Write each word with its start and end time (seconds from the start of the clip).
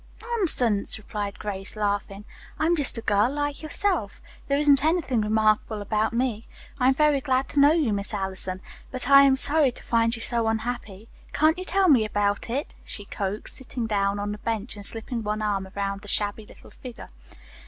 "Nonsense," 0.19 0.97
replied 0.97 1.37
Grace, 1.37 1.75
laughing. 1.75 2.25
"I'm 2.57 2.75
just 2.75 2.97
a 2.97 3.03
girl 3.03 3.29
like 3.31 3.61
yourself. 3.61 4.19
There 4.47 4.57
isn't 4.57 4.83
anything 4.83 5.21
remarkable 5.21 5.79
about 5.79 6.11
me. 6.11 6.47
I'm 6.79 6.95
very 6.95 7.21
glad 7.21 7.47
to 7.49 7.59
know 7.59 7.73
you, 7.73 7.93
Miss 7.93 8.11
Allison, 8.11 8.61
but 8.89 9.07
I 9.07 9.21
am 9.21 9.37
sorry 9.37 9.71
to 9.71 9.83
find 9.83 10.15
you 10.15 10.21
so 10.23 10.47
unhappy. 10.47 11.07
Can't 11.33 11.59
you 11.59 11.65
tell 11.65 11.87
me 11.87 12.03
about 12.03 12.49
it?" 12.49 12.73
she 12.83 13.05
coaxed, 13.05 13.55
sitting 13.57 13.85
down 13.85 14.17
on 14.17 14.31
the 14.31 14.39
bench 14.39 14.75
and 14.75 14.83
slipping 14.83 15.21
one 15.21 15.43
arm 15.43 15.67
around 15.67 16.01
the 16.01 16.07
shabby 16.07 16.47
little 16.47 16.71
figure. 16.71 17.09